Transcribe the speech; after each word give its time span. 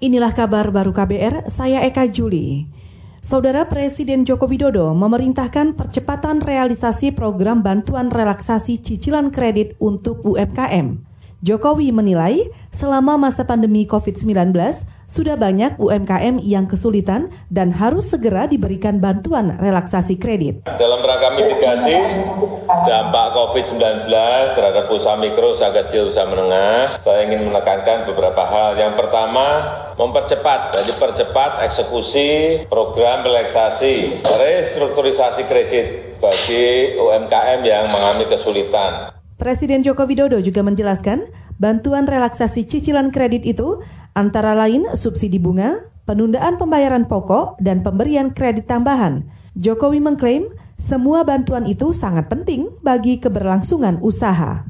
Inilah 0.00 0.32
kabar 0.32 0.72
baru 0.72 0.96
KBR, 0.96 1.52
saya 1.52 1.84
Eka 1.84 2.08
Juli. 2.08 2.64
Saudara 3.20 3.68
Presiden 3.68 4.24
Joko 4.24 4.48
Widodo 4.48 4.96
memerintahkan 4.96 5.76
percepatan 5.76 6.40
realisasi 6.40 7.12
program 7.12 7.60
bantuan 7.60 8.08
relaksasi 8.08 8.80
cicilan 8.80 9.28
kredit 9.28 9.76
untuk 9.76 10.24
UMKM. 10.24 11.04
Jokowi 11.44 11.92
menilai 11.92 12.48
selama 12.72 13.20
masa 13.20 13.44
pandemi 13.44 13.84
COVID-19 13.84 14.56
sudah 15.10 15.34
banyak 15.34 15.74
UMKM 15.82 16.38
yang 16.38 16.70
kesulitan 16.70 17.34
dan 17.50 17.74
harus 17.74 18.14
segera 18.14 18.46
diberikan 18.46 19.02
bantuan 19.02 19.58
relaksasi 19.58 20.22
kredit. 20.22 20.62
Dalam 20.78 21.02
rangka 21.02 21.34
mitigasi 21.34 21.98
dampak 22.86 23.34
COVID-19 23.34 24.06
terhadap 24.54 24.86
usaha 24.86 25.18
mikro, 25.18 25.50
usaha 25.50 25.74
kecil, 25.74 26.06
usaha 26.06 26.30
menengah, 26.30 26.86
saya 27.02 27.26
ingin 27.26 27.50
menekankan 27.50 28.06
beberapa 28.06 28.46
hal. 28.46 28.78
Yang 28.78 29.02
pertama, 29.02 29.46
mempercepat, 29.98 30.78
jadi 30.78 30.92
percepat 30.94 31.66
eksekusi 31.66 32.30
program 32.70 33.26
relaksasi, 33.26 34.22
restrukturisasi 34.22 35.50
kredit 35.50 35.86
bagi 36.22 36.94
UMKM 36.94 37.60
yang 37.66 37.82
mengalami 37.90 38.30
kesulitan. 38.30 39.19
Presiden 39.40 39.80
Joko 39.80 40.04
Widodo 40.04 40.36
juga 40.36 40.60
menjelaskan 40.60 41.24
bantuan 41.56 42.04
relaksasi 42.04 42.68
cicilan 42.68 43.08
kredit 43.08 43.48
itu 43.48 43.80
antara 44.12 44.52
lain 44.52 44.84
subsidi 44.92 45.40
bunga, 45.40 45.80
penundaan 46.04 46.60
pembayaran 46.60 47.08
pokok, 47.08 47.56
dan 47.56 47.80
pemberian 47.80 48.36
kredit 48.36 48.68
tambahan. 48.68 49.24
Jokowi 49.56 50.04
mengklaim 50.04 50.44
semua 50.76 51.24
bantuan 51.24 51.64
itu 51.64 51.96
sangat 51.96 52.28
penting 52.28 52.68
bagi 52.84 53.16
keberlangsungan 53.16 54.04
usaha. 54.04 54.68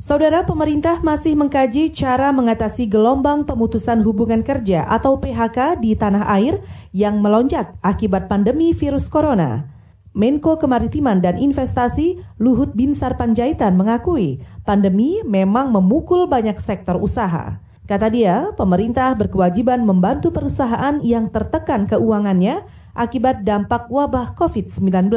Saudara 0.00 0.48
pemerintah 0.48 1.04
masih 1.04 1.36
mengkaji 1.36 1.92
cara 1.92 2.32
mengatasi 2.32 2.88
gelombang 2.88 3.44
pemutusan 3.44 4.00
hubungan 4.00 4.40
kerja 4.40 4.88
atau 4.88 5.20
PHK 5.20 5.76
di 5.84 5.92
tanah 5.92 6.24
air 6.40 6.64
yang 6.96 7.20
melonjak 7.20 7.76
akibat 7.84 8.32
pandemi 8.32 8.72
virus 8.72 9.12
corona. 9.12 9.75
Menko 10.16 10.56
Kemaritiman 10.56 11.20
dan 11.20 11.36
Investasi 11.36 12.16
Luhut 12.40 12.72
Binsar 12.72 13.20
Panjaitan 13.20 13.76
mengakui 13.76 14.40
pandemi 14.64 15.20
memang 15.28 15.68
memukul 15.68 16.24
banyak 16.24 16.56
sektor 16.56 16.96
usaha. 16.96 17.60
Kata 17.84 18.08
dia, 18.08 18.48
pemerintah 18.56 19.12
berkewajiban 19.12 19.84
membantu 19.84 20.32
perusahaan 20.32 20.96
yang 21.04 21.28
tertekan 21.28 21.84
keuangannya 21.84 22.64
akibat 22.96 23.44
dampak 23.44 23.92
wabah 23.92 24.32
COVID-19. 24.32 25.12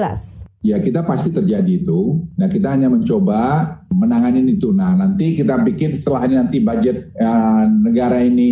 Ya 0.67 0.75
kita 0.83 1.08
pasti 1.08 1.31
terjadi 1.31 1.80
itu. 1.80 2.27
Nah 2.36 2.52
kita 2.52 2.75
hanya 2.75 2.92
mencoba 2.92 3.79
menangani 3.90 4.45
itu. 4.45 4.70
Nah 4.70 4.94
nanti 4.94 5.34
kita 5.34 5.59
bikin 5.66 5.98
setelah 5.98 6.30
ini 6.30 6.36
nanti 6.38 6.58
budget 6.62 7.12
uh, 7.18 7.66
negara 7.66 8.22
ini 8.22 8.52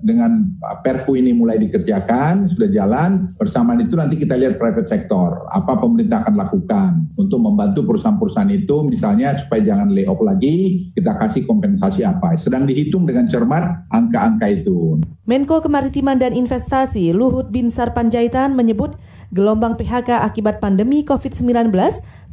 dengan 0.00 0.56
Perpu 0.80 1.18
ini 1.18 1.36
mulai 1.36 1.60
dikerjakan 1.60 2.48
sudah 2.48 2.68
jalan. 2.70 3.28
Bersamaan 3.36 3.82
itu 3.84 3.94
nanti 3.98 4.16
kita 4.16 4.38
lihat 4.38 4.56
private 4.56 4.88
sector 4.88 5.44
apa 5.50 5.76
pemerintah 5.76 6.24
akan 6.24 6.34
lakukan 6.34 6.90
untuk 7.18 7.40
membantu 7.42 7.84
perusahaan-perusahaan 7.84 8.52
itu 8.54 8.86
misalnya 8.86 9.36
supaya 9.36 9.60
jangan 9.60 9.92
layoff 9.92 10.20
lagi 10.24 10.86
kita 10.94 11.18
kasih 11.20 11.44
kompensasi 11.44 12.06
apa. 12.06 12.36
Sedang 12.40 12.64
dihitung 12.64 13.04
dengan 13.04 13.28
cermat 13.28 13.90
angka-angka 13.92 14.46
itu. 14.48 15.00
Menko 15.24 15.64
Kemaritiman 15.64 16.20
dan 16.20 16.36
Investasi 16.36 17.16
Luhut 17.16 17.48
Binsar 17.48 17.96
Panjaitan 17.96 18.52
menyebut 18.52 19.00
gelombang 19.32 19.80
PHK 19.80 20.20
akibat 20.20 20.60
pandemi 20.60 21.00
COVID-19 21.00 21.72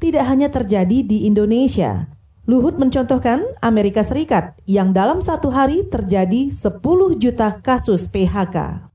tidak 0.04 0.24
hanya 0.28 0.52
terjadi 0.52 1.00
di 1.08 1.24
Indonesia. 1.24 2.11
Luhut 2.52 2.76
mencontohkan 2.76 3.48
Amerika 3.64 4.04
Serikat 4.04 4.60
yang 4.68 4.92
dalam 4.92 5.24
satu 5.24 5.56
hari 5.56 5.88
terjadi 5.88 6.52
10 6.52 6.84
juta 7.16 7.64
kasus 7.64 8.12
PHK. 8.12 8.92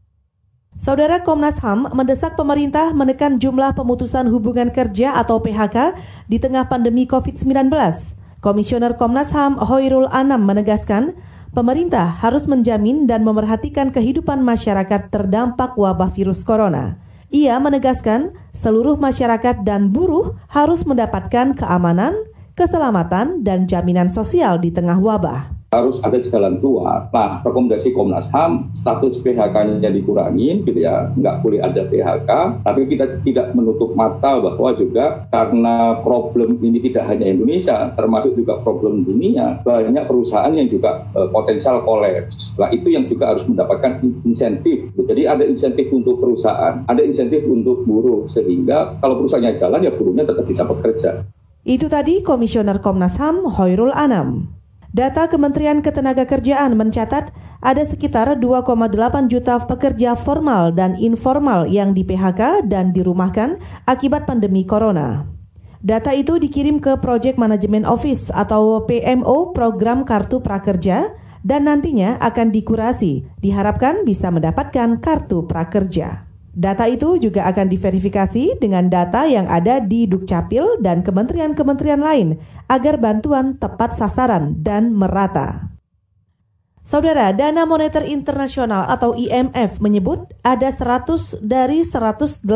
Saudara 0.77 1.25
Komnas 1.25 1.65
HAM 1.65 1.89
mendesak 1.97 2.37
pemerintah 2.37 2.93
menekan 2.93 3.41
jumlah 3.41 3.73
pemutusan 3.73 4.29
hubungan 4.29 4.69
kerja 4.69 5.17
atau 5.17 5.41
PHK 5.41 5.97
di 6.29 6.37
tengah 6.37 6.69
pandemi 6.69 7.09
COVID-19. 7.09 7.73
Komisioner 8.45 8.93
Komnas 9.01 9.33
HAM 9.33 9.57
Hoirul 9.57 10.13
Anam 10.13 10.45
menegaskan, 10.45 11.17
pemerintah 11.57 12.13
harus 12.13 12.45
menjamin 12.45 13.09
dan 13.09 13.25
memerhatikan 13.25 13.89
kehidupan 13.89 14.45
masyarakat 14.45 15.09
terdampak 15.09 15.81
wabah 15.81 16.13
virus 16.13 16.45
corona. 16.45 17.01
Ia 17.33 17.57
menegaskan 17.57 18.37
seluruh 18.53 19.01
masyarakat 19.01 19.65
dan 19.65 19.97
buruh 19.97 20.37
harus 20.53 20.85
mendapatkan 20.85 21.57
keamanan, 21.57 22.13
keselamatan, 22.57 23.45
dan 23.45 23.69
jaminan 23.69 24.09
sosial 24.09 24.57
di 24.57 24.73
tengah 24.73 24.97
wabah 24.97 25.57
harus 25.77 26.01
ada 26.01 26.17
jalan 26.23 26.57
keluar. 26.63 27.11
Nah, 27.13 27.45
rekomendasi 27.45 27.93
Komnas 27.93 28.33
HAM, 28.33 28.73
status 28.73 29.21
PHK-nya 29.21 29.91
dikurangin, 29.93 30.65
gitu 30.65 30.81
ya, 30.81 31.13
nggak 31.13 31.45
boleh 31.45 31.61
ada 31.61 31.83
PHK, 31.85 32.31
tapi 32.65 32.81
kita 32.89 33.21
tidak 33.21 33.53
menutup 33.53 33.93
mata 33.93 34.41
bahwa 34.41 34.73
juga 34.73 35.27
karena 35.29 36.01
problem 36.01 36.57
ini 36.65 36.81
tidak 36.81 37.05
hanya 37.13 37.29
Indonesia, 37.29 37.93
termasuk 37.93 38.33
juga 38.39 38.63
problem 38.63 39.05
dunia, 39.05 39.61
banyak 39.61 40.05
perusahaan 40.09 40.53
yang 40.55 40.71
juga 40.71 41.05
uh, 41.13 41.29
potensial 41.29 41.85
kolaps. 41.85 42.57
Nah, 42.57 42.73
itu 42.73 42.89
yang 42.95 43.05
juga 43.11 43.37
harus 43.37 43.45
mendapatkan 43.45 44.01
insentif. 44.25 44.95
Jadi 44.97 45.23
ada 45.29 45.45
insentif 45.45 45.93
untuk 45.93 46.19
perusahaan, 46.19 46.87
ada 46.89 47.03
insentif 47.05 47.45
untuk 47.47 47.85
buruh, 47.85 48.25
sehingga 48.31 48.97
kalau 49.03 49.21
perusahaannya 49.21 49.59
jalan, 49.59 49.81
ya 49.85 49.93
buruhnya 49.93 50.25
tetap 50.25 50.47
bisa 50.49 50.63
bekerja. 50.65 51.36
Itu 51.67 51.91
tadi 51.91 52.23
Komisioner 52.23 52.79
Komnas 52.79 53.19
HAM 53.19 53.43
Hoirul 53.43 53.91
Anam. 53.91 54.55
Data 54.95 55.27
Kementerian 55.27 55.83
Ketenagakerjaan 55.83 56.79
mencatat 56.79 57.35
ada 57.59 57.83
sekitar 57.83 58.39
2,8 58.39 59.27
juta 59.27 59.59
pekerja 59.67 60.15
formal 60.15 60.71
dan 60.71 60.95
informal 60.95 61.67
yang 61.67 61.91
di 61.91 62.07
PHK 62.07 62.71
dan 62.71 62.95
dirumahkan 62.95 63.59
akibat 63.83 64.31
pandemi 64.31 64.63
corona. 64.63 65.27
Data 65.83 66.15
itu 66.15 66.39
dikirim 66.39 66.79
ke 66.79 67.03
Project 67.03 67.35
Management 67.35 67.91
Office 67.91 68.31
atau 68.31 68.87
PMO 68.87 69.51
Program 69.51 70.07
Kartu 70.07 70.39
Prakerja 70.39 71.19
dan 71.43 71.67
nantinya 71.67 72.15
akan 72.23 72.55
dikurasi. 72.55 73.27
Diharapkan 73.43 74.07
bisa 74.07 74.31
mendapatkan 74.31 75.03
kartu 75.03 75.51
prakerja. 75.51 76.26
Data 76.57 76.89
itu 76.89 77.21
juga 77.21 77.45
akan 77.53 77.69
diverifikasi 77.69 78.57
dengan 78.57 78.89
data 78.89 79.29
yang 79.29 79.45
ada 79.45 79.77
di 79.77 80.09
Dukcapil 80.09 80.81
dan 80.81 81.05
kementerian-kementerian 81.05 82.01
lain 82.01 82.41
agar 82.73 82.97
bantuan 82.97 83.61
tepat 83.61 83.93
sasaran 83.93 84.57
dan 84.65 84.97
merata. 84.97 85.77
Saudara, 86.81 87.37
Dana 87.37 87.69
Moneter 87.69 88.09
Internasional 88.09 88.89
atau 88.89 89.13
IMF 89.13 89.85
menyebut 89.85 90.33
ada 90.41 90.73
100 90.73 91.45
dari 91.45 91.85
189 91.85 92.49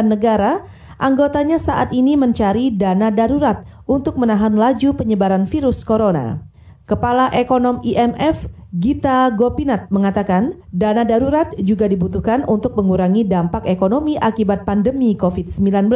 negara 0.00 0.64
anggotanya 0.96 1.60
saat 1.60 1.92
ini 1.92 2.16
mencari 2.16 2.72
dana 2.72 3.12
darurat 3.12 3.68
untuk 3.84 4.16
menahan 4.16 4.56
laju 4.56 4.96
penyebaran 4.96 5.44
virus 5.44 5.84
corona. 5.84 6.49
Kepala 6.90 7.30
Ekonom 7.30 7.78
IMF 7.86 8.50
Gita 8.74 9.30
Gopinath 9.38 9.94
mengatakan 9.94 10.58
dana 10.74 11.06
darurat 11.06 11.46
juga 11.62 11.86
dibutuhkan 11.86 12.42
untuk 12.50 12.74
mengurangi 12.74 13.22
dampak 13.22 13.62
ekonomi 13.70 14.18
akibat 14.18 14.66
pandemi 14.66 15.14
COVID-19. 15.14 15.86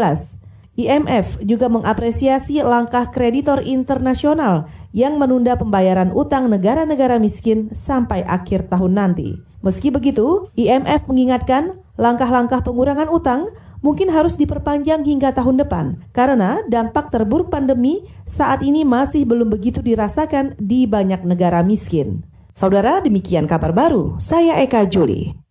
IMF 0.78 1.42
juga 1.42 1.66
mengapresiasi 1.66 2.62
langkah 2.62 3.10
kreditor 3.10 3.66
internasional 3.66 4.70
yang 4.94 5.18
menunda 5.18 5.58
pembayaran 5.58 6.14
utang 6.14 6.46
negara-negara 6.46 7.18
miskin 7.18 7.74
sampai 7.74 8.22
akhir 8.22 8.70
tahun 8.70 8.94
nanti. 8.94 9.42
Meski 9.66 9.90
begitu, 9.90 10.46
IMF 10.54 11.10
mengingatkan 11.10 11.74
langkah-langkah 11.98 12.62
pengurangan 12.62 13.10
utang 13.10 13.50
mungkin 13.84 14.08
harus 14.08 14.40
diperpanjang 14.40 15.04
hingga 15.04 15.36
tahun 15.36 15.60
depan 15.60 16.00
karena 16.16 16.64
dampak 16.72 17.12
terburuk 17.12 17.52
pandemi 17.52 18.00
saat 18.24 18.64
ini 18.64 18.80
masih 18.88 19.28
belum 19.28 19.52
begitu 19.52 19.84
dirasakan 19.84 20.56
di 20.56 20.88
banyak 20.88 21.20
negara 21.28 21.60
miskin. 21.60 22.24
Saudara, 22.56 23.04
demikian 23.04 23.44
kabar 23.44 23.76
baru. 23.76 24.16
Saya 24.16 24.64
Eka 24.64 24.88
Juli. 24.88 25.43